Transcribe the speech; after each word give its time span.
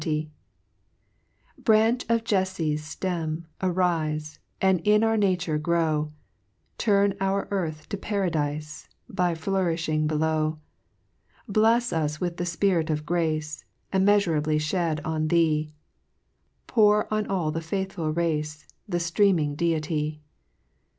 18) 0.03 0.31
HYMN 1.63 1.63
XX. 1.63 1.69
1 1.69 1.97
TlRAXCH 1.99 2.05
of 2.15 2.23
Jeffc's 2.23 2.95
ftcm, 2.95 3.45
arife, 3.61 3.67
_I3 3.69 4.37
And 4.61 4.79
in 4.81 5.03
our 5.03 5.15
nature 5.15 5.59
grow, 5.59 6.11
Turn 6.79 7.13
our 7.21 7.47
earth 7.51 7.87
to 7.89 7.97
paradife, 7.97 8.89
By 9.07 9.35
flouri 9.35 9.77
flung 9.79 10.07
below: 10.07 10.57
Blofs 11.47 11.93
us 11.93 12.19
with 12.19 12.37
the 12.37 12.47
Spirit 12.47 12.89
of 12.89 13.05
grace 13.05 13.63
Immeafurably 13.93 14.59
flied 14.59 15.01
en 15.05 15.27
thee, 15.27 15.71
Pour 16.65 17.05
on 17.13 17.27
all 17.27 17.51
the 17.51 17.61
faithful 17.61 18.11
racc 18.11 18.61
v 18.63 18.65
The 18.89 18.97
Ftrcaming 18.97 19.55
I>ity 19.61 20.21